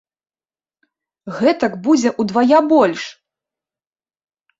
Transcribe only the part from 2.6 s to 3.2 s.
больш!